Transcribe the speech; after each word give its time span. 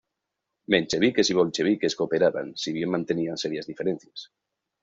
Mencheviques 0.73 1.29
y 1.29 1.33
bolcheviques 1.35 1.95
cooperaban, 1.95 2.57
si 2.57 2.73
bien 2.73 2.89
mantenían 2.89 3.37
serias 3.37 3.67
diferencias. 3.67 4.31